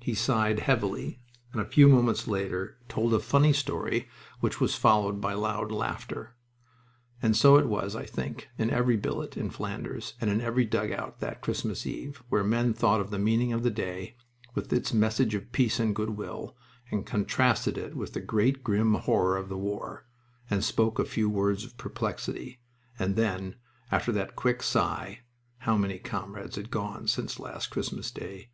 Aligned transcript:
He 0.00 0.14
sighed 0.14 0.58
heavily, 0.58 1.20
and 1.52 1.60
a 1.60 1.64
few 1.64 1.86
moments 1.86 2.26
later 2.26 2.78
told 2.88 3.14
a 3.14 3.20
funny 3.20 3.52
story, 3.52 4.08
which 4.40 4.60
was 4.60 4.74
followed 4.74 5.20
by 5.20 5.34
loud 5.34 5.70
laughter. 5.70 6.34
And 7.22 7.36
so 7.36 7.56
it 7.56 7.68
was, 7.68 7.94
I 7.94 8.04
think, 8.06 8.48
in 8.58 8.70
every 8.70 8.96
billet 8.96 9.36
in 9.36 9.50
Flanders 9.50 10.14
and 10.20 10.30
in 10.30 10.40
every 10.40 10.64
dugout 10.64 11.20
that 11.20 11.42
Christmas 11.42 11.86
Eve, 11.86 12.24
where 12.28 12.42
men 12.42 12.74
thought 12.74 13.00
of 13.00 13.10
the 13.10 13.20
meaning 13.20 13.52
of 13.52 13.62
the 13.62 13.70
day, 13.70 14.16
with 14.56 14.72
its 14.72 14.92
message 14.92 15.36
of 15.36 15.52
peace 15.52 15.78
and 15.78 15.94
goodwill, 15.94 16.56
and 16.90 17.06
contrasted 17.06 17.78
it 17.78 17.94
with 17.94 18.14
the 18.14 18.20
great, 18.20 18.64
grim 18.64 18.94
horror 18.94 19.36
of 19.36 19.48
the 19.48 19.56
war, 19.56 20.06
and 20.50 20.64
spoke 20.64 20.98
a 20.98 21.04
few 21.04 21.30
words 21.30 21.62
of 21.64 21.76
perplexity; 21.78 22.58
and 22.98 23.14
then, 23.14 23.54
after 23.92 24.10
that 24.10 24.34
quick 24.34 24.60
sigh 24.60 25.20
(how 25.58 25.76
many 25.76 26.00
comrades 26.00 26.56
had 26.56 26.68
gone 26.68 27.06
since 27.06 27.38
last 27.38 27.68
Christmas 27.68 28.10
Day!) 28.10 28.50